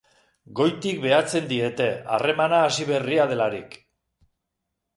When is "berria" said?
2.93-3.31